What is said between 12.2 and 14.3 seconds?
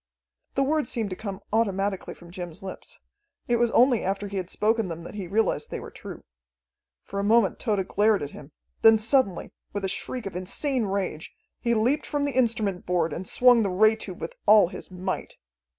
the instrument board and swung the ray tube